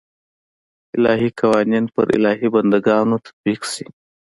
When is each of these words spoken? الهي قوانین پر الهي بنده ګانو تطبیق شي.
الهي 0.95 1.27
قوانین 1.39 1.85
پر 1.93 2.05
الهي 2.17 2.47
بنده 2.53 2.79
ګانو 2.87 3.15
تطبیق 3.25 3.61
شي. 3.73 3.85